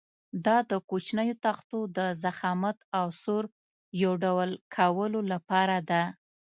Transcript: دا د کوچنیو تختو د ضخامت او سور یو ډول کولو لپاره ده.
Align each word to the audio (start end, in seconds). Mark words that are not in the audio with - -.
دا 0.45 0.57
د 0.71 0.73
کوچنیو 0.89 1.39
تختو 1.45 1.79
د 1.97 1.99
ضخامت 2.23 2.77
او 2.99 3.05
سور 3.21 3.43
یو 4.03 4.11
ډول 4.23 4.49
کولو 4.75 5.19
لپاره 5.31 5.77
ده. 5.89 6.03